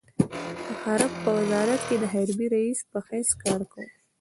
په 0.65 0.73
حرب 0.81 1.11
په 1.23 1.29
وزارت 1.37 1.81
کې 1.87 1.95
د 1.99 2.03
حربي 2.13 2.47
رئيس 2.55 2.79
په 2.91 2.99
حیث 3.07 3.29
کار 3.43 3.61
کاوه. 3.71 3.87